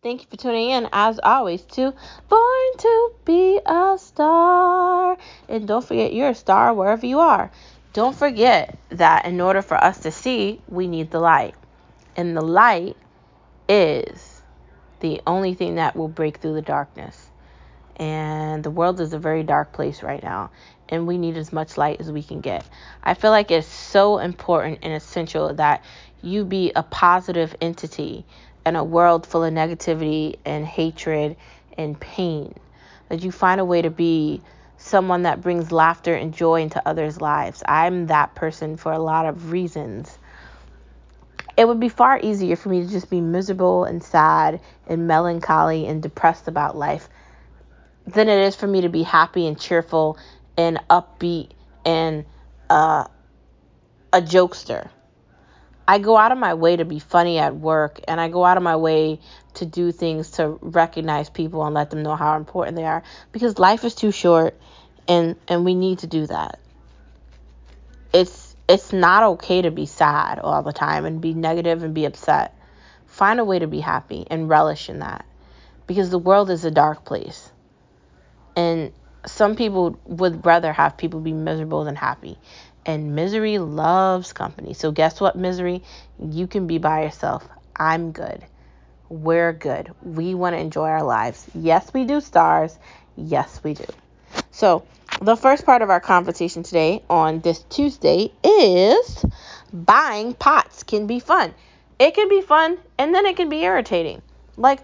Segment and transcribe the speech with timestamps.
[0.00, 1.92] Thank you for tuning in, as always, to
[2.28, 5.18] Born to Be a Star.
[5.48, 7.50] And don't forget, you're a star wherever you are.
[7.94, 11.56] Don't forget that in order for us to see, we need the light.
[12.14, 12.96] And the light
[13.68, 14.40] is
[15.00, 17.30] the only thing that will break through the darkness.
[17.96, 20.52] And the world is a very dark place right now.
[20.88, 22.64] And we need as much light as we can get.
[23.02, 25.82] I feel like it's so important and essential that
[26.22, 28.24] you be a positive entity
[28.68, 31.36] in a world full of negativity and hatred
[31.76, 32.54] and pain.
[33.08, 34.42] That you find a way to be
[34.76, 37.62] someone that brings laughter and joy into others' lives.
[37.66, 40.16] I'm that person for a lot of reasons.
[41.56, 45.86] It would be far easier for me to just be miserable and sad and melancholy
[45.86, 47.08] and depressed about life
[48.06, 50.16] than it is for me to be happy and cheerful
[50.56, 51.50] and upbeat
[51.84, 52.24] and
[52.70, 53.04] uh,
[54.12, 54.88] a jokester.
[55.88, 58.58] I go out of my way to be funny at work and I go out
[58.58, 59.20] of my way
[59.54, 63.02] to do things to recognize people and let them know how important they are
[63.32, 64.54] because life is too short
[65.08, 66.60] and and we need to do that.
[68.12, 72.04] It's it's not okay to be sad all the time and be negative and be
[72.04, 72.54] upset.
[73.06, 75.24] Find a way to be happy and relish in that
[75.86, 77.50] because the world is a dark place.
[78.54, 78.92] And
[79.24, 82.36] some people would rather have people be miserable than happy
[82.88, 84.72] and misery loves company.
[84.72, 85.82] So, guess what, misery?
[86.18, 87.46] You can be by yourself.
[87.76, 88.42] I'm good.
[89.10, 89.92] We're good.
[90.02, 91.46] We want to enjoy our lives.
[91.54, 92.78] Yes, we do, stars.
[93.14, 93.84] Yes, we do.
[94.52, 94.86] So,
[95.20, 99.22] the first part of our conversation today on this Tuesday is
[99.70, 101.54] buying pots can be fun.
[101.98, 104.22] It can be fun and then it can be irritating.
[104.56, 104.80] Like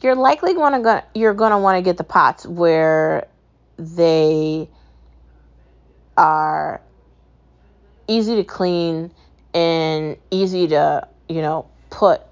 [0.00, 3.28] you're likely going to you're going to want to get the pots where
[3.76, 4.68] they
[6.16, 6.80] are
[8.08, 9.10] easy to clean
[9.52, 12.22] and easy to, you know, put,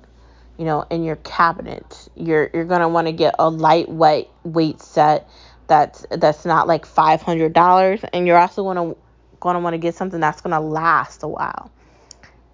[0.58, 2.08] you know, in your cabinet.
[2.16, 5.28] You're you're gonna want to get a lightweight weight set
[5.66, 8.94] that's that's not like five hundred dollars, and you're also gonna
[9.40, 11.70] gonna want to get something that's gonna last a while.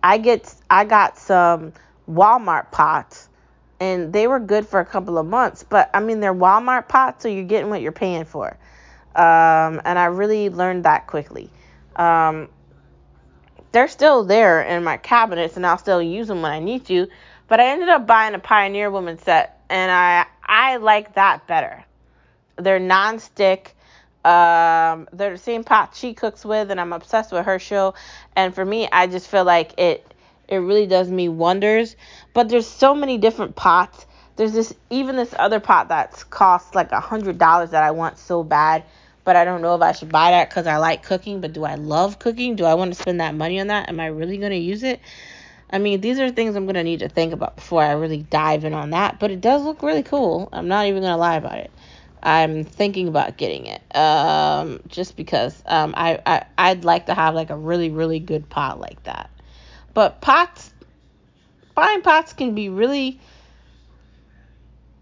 [0.03, 1.73] I get I got some
[2.09, 3.29] Walmart pots
[3.81, 7.23] and they were good for a couple of months, but I mean they're Walmart pots,
[7.23, 8.57] so you're getting what you're paying for.
[9.15, 11.51] Um, and I really learned that quickly.
[11.97, 12.49] Um,
[13.73, 17.09] they're still there in my cabinets, and I'll still use them when I need to.
[17.49, 21.85] But I ended up buying a Pioneer Woman set, and I I like that better.
[22.57, 23.75] They're non-stick.
[24.25, 27.95] Um, they're the same pot she cooks with, and I'm obsessed with her show.
[28.37, 30.05] And for me, I just feel like it
[30.49, 31.97] it really does me wonders.
[32.35, 34.07] But there's so many different pots.
[34.39, 38.19] There's this even this other pot that's cost like a hundred dollars that I want
[38.19, 38.85] so bad
[39.29, 41.43] but I don't know if I should buy that because I like cooking.
[41.43, 42.57] But do I love cooking?
[42.57, 43.91] Do I want to spend that money on that?
[43.91, 45.01] Am I really going to use it?
[45.69, 48.23] I mean, these are things I'm going to need to think about before I really
[48.23, 49.21] dive in on that.
[49.21, 50.49] But it does look really cool.
[50.51, 51.71] I'm not even going to lie about it.
[52.23, 57.35] I'm thinking about getting it um, just because um, I, I, I'd like to have
[57.35, 59.29] like a really, really good pot like that.
[59.93, 60.73] But pots,
[61.75, 63.21] buying pots can be really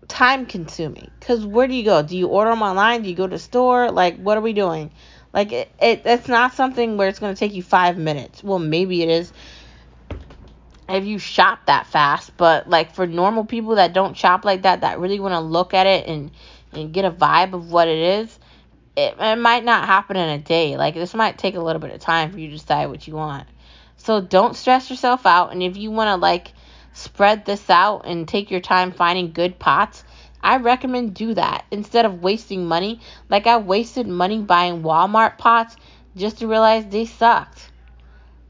[0.09, 2.03] time consuming because where do you go?
[2.03, 3.03] Do you order them online?
[3.03, 3.91] Do you go to store?
[3.91, 4.91] Like what are we doing?
[5.33, 8.43] Like it, it it's not something where it's going to take you five minutes.
[8.43, 9.33] Well maybe it is
[10.89, 14.83] if you shop that fast but like for normal people that don't shop like that
[14.83, 16.31] that really want to look at it and
[16.72, 18.39] and get a vibe of what it is
[18.97, 20.77] it, it might not happen in a day.
[20.77, 23.15] Like this might take a little bit of time for you to decide what you
[23.15, 23.47] want.
[23.99, 26.53] So don't stress yourself out and if you want to like
[26.97, 30.05] spread this out and take your time finding good pots,
[30.43, 33.01] I recommend do that instead of wasting money.
[33.29, 35.77] Like I wasted money buying Walmart pots
[36.17, 37.71] just to realize they sucked.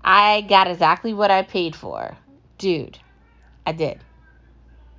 [0.03, 2.17] I got exactly what I paid for.
[2.59, 2.99] Dude,
[3.67, 3.99] I did.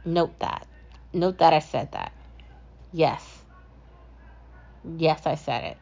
[0.04, 0.68] Note that.
[1.14, 2.12] Note that I said that.
[2.92, 3.24] Yes.
[4.98, 5.78] Yes, I said it.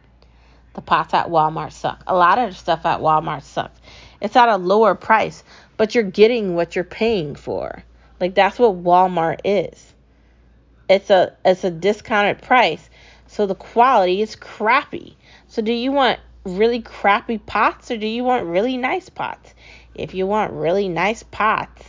[0.76, 2.04] The pots at Walmart suck.
[2.06, 3.80] A lot of the stuff at Walmart sucks.
[4.20, 5.44] It's at a lower price,
[5.78, 7.84] but you're getting what you're paying for.
[8.20, 9.94] Like that's what Walmart is.
[10.90, 12.90] It's a it's a discounted price.
[13.28, 15.18] So the quality is crappy.
[15.48, 19.54] So do you want really crappy pots or do you want really nice pots?
[19.96, 21.84] If you want really nice pots,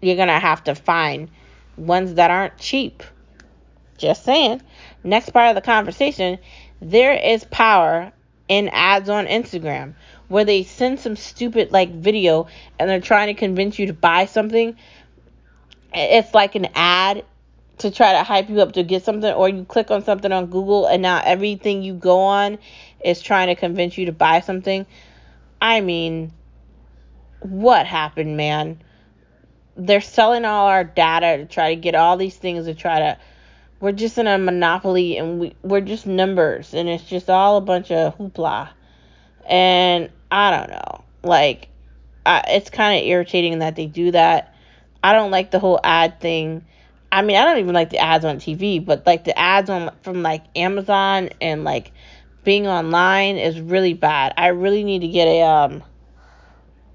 [0.00, 1.30] you're going to have to find
[1.76, 3.02] ones that aren't cheap.
[3.96, 4.62] Just saying.
[5.02, 6.38] Next part of the conversation,
[6.80, 8.12] there is power
[8.48, 9.94] in ads on Instagram
[10.28, 12.46] where they send some stupid like video
[12.78, 14.76] and they're trying to convince you to buy something.
[15.92, 17.24] It's like an ad
[17.78, 20.46] to try to hype you up to get something or you click on something on
[20.46, 22.58] Google and now everything you go on
[23.04, 24.86] is trying to convince you to buy something.
[25.60, 26.32] I mean,
[27.40, 28.80] what happened, man?
[29.76, 33.18] they're selling all our data to try to get all these things to try to
[33.80, 37.60] we're just in a monopoly and we, we're just numbers and it's just all a
[37.60, 38.70] bunch of hoopla
[39.46, 41.68] and i don't know like
[42.26, 44.54] I, it's kind of irritating that they do that
[45.02, 46.64] i don't like the whole ad thing
[47.12, 49.90] i mean i don't even like the ads on tv but like the ads on
[50.02, 51.92] from like amazon and like
[52.44, 55.82] being online is really bad i really need to get a um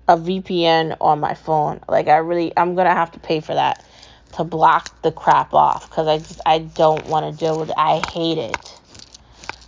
[0.10, 1.80] a VPN on my phone.
[1.88, 3.86] Like I really I'm going to have to pay for that
[4.34, 7.76] to block the crap off cuz I just I don't want to deal with it.
[7.78, 8.78] I hate it.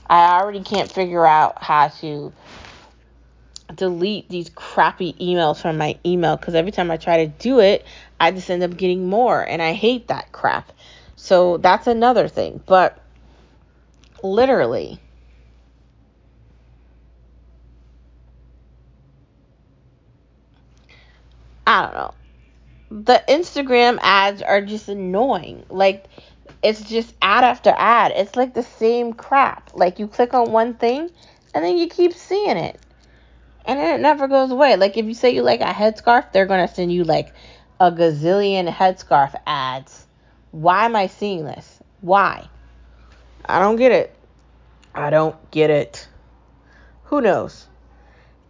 [0.07, 2.33] I already can't figure out how to
[3.75, 7.85] delete these crappy emails from my email cuz every time I try to do it,
[8.19, 10.71] I just end up getting more and I hate that crap.
[11.15, 12.61] So that's another thing.
[12.65, 12.97] But
[14.23, 14.99] literally
[21.65, 22.13] I don't know.
[23.03, 25.63] The Instagram ads are just annoying.
[25.69, 26.05] Like
[26.61, 28.11] it's just ad after ad.
[28.15, 29.71] It's like the same crap.
[29.73, 31.09] Like you click on one thing
[31.53, 32.79] and then you keep seeing it.
[33.65, 34.75] And it never goes away.
[34.75, 37.33] Like if you say you like a headscarf, they're gonna send you like
[37.79, 40.05] a gazillion headscarf ads.
[40.51, 41.79] Why am I seeing this?
[42.01, 42.49] Why?
[43.45, 44.15] I don't get it.
[44.93, 46.07] I don't get it.
[47.05, 47.67] Who knows?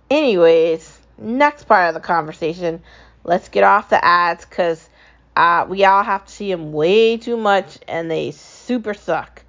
[0.10, 2.82] Anyways, next part of the conversation
[3.24, 4.90] let's get off the ads because
[5.36, 9.44] uh, we all have to see them way too much and they super suck.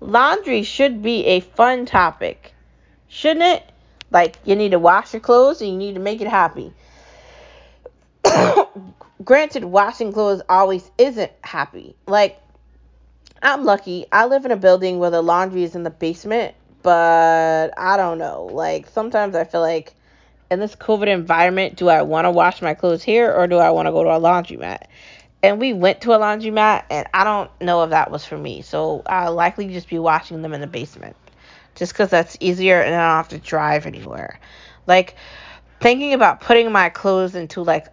[0.00, 2.54] Laundry should be a fun topic,
[3.08, 3.71] shouldn't it?
[4.12, 6.72] Like, you need to wash your clothes and you need to make it happy.
[9.24, 11.96] Granted, washing clothes always isn't happy.
[12.06, 12.38] Like,
[13.42, 14.06] I'm lucky.
[14.12, 18.18] I live in a building where the laundry is in the basement, but I don't
[18.18, 18.50] know.
[18.52, 19.94] Like, sometimes I feel like
[20.50, 23.70] in this COVID environment, do I want to wash my clothes here or do I
[23.70, 24.82] want to go to a laundromat?
[25.42, 28.62] And we went to a laundromat, and I don't know if that was for me.
[28.62, 31.16] So I'll likely just be washing them in the basement
[31.74, 34.38] just because that's easier and I don't have to drive anywhere.
[34.86, 35.16] Like,
[35.80, 37.88] thinking about putting my clothes into like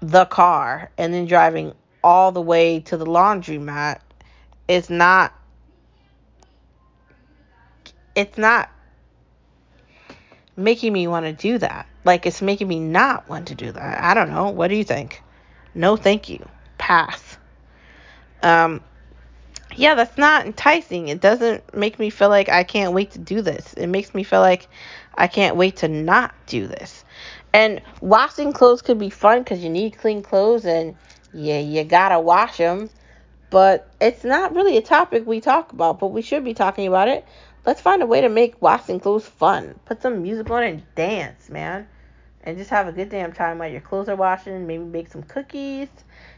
[0.00, 1.72] the car and then driving
[2.02, 4.00] all the way to the laundromat
[4.68, 5.32] is not
[8.14, 8.70] it's not
[10.56, 11.86] making me want to do that.
[12.04, 14.02] Like it's making me not want to do that.
[14.02, 14.50] I don't know.
[14.50, 15.22] What do you think?
[15.74, 16.44] No, thank you.
[16.78, 17.36] Pass.
[18.42, 18.82] Um,
[19.76, 21.08] yeah, that's not enticing.
[21.08, 23.74] It doesn't make me feel like I can't wait to do this.
[23.74, 24.68] It makes me feel like
[25.14, 27.04] I can't wait to not do this.
[27.52, 30.96] And washing clothes could be fun because you need clean clothes and
[31.32, 32.90] yeah, you gotta wash them.
[33.48, 37.08] But it's not really a topic we talk about, but we should be talking about
[37.08, 37.24] it
[37.66, 39.78] let's find a way to make washing clothes fun.
[39.84, 41.88] Put some music on and dance, man.
[42.44, 44.66] And just have a good damn time while your clothes are washing.
[44.68, 45.88] Maybe make some cookies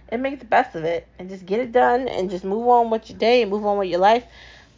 [0.09, 1.07] and make the best of it.
[1.19, 3.79] And just get it done and just move on with your day and move on
[3.79, 4.25] with your life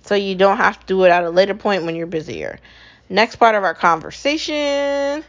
[0.04, 2.58] so you don't have to do it at a later point when you're busier.
[3.08, 5.24] Next part of our conversation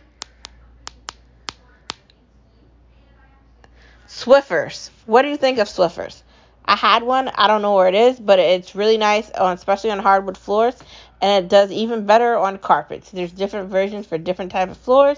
[4.07, 4.89] Swiffers.
[5.05, 6.21] What do you think of Swiffers?
[6.65, 7.29] I had one.
[7.29, 10.75] I don't know where it is, but it's really nice, on, especially on hardwood floors,
[11.21, 13.09] and it does even better on carpets.
[13.09, 15.17] There's different versions for different type of floors.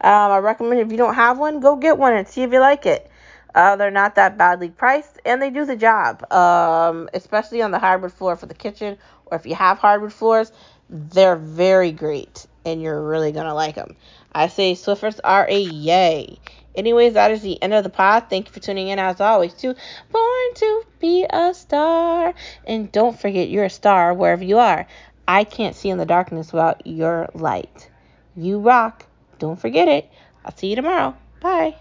[0.00, 2.60] Um, I recommend if you don't have one, go get one and see if you
[2.60, 3.10] like it.
[3.54, 6.30] Uh, they're not that badly priced, and they do the job.
[6.32, 10.52] Um, especially on the hardwood floor for the kitchen, or if you have hardwood floors,
[10.90, 13.96] they're very great, and you're really gonna like them.
[14.32, 16.38] I say Swiffers are a yay.
[16.74, 18.24] Anyways, that is the end of the pod.
[18.28, 19.76] Thank you for tuning in as always to
[20.10, 22.34] Born to Be a Star.
[22.66, 24.86] And don't forget, you're a star wherever you are.
[25.28, 27.90] I can't see in the darkness without your light.
[28.36, 29.06] You rock.
[29.38, 30.10] Don't forget it.
[30.44, 31.16] I'll see you tomorrow.
[31.40, 31.76] Bye.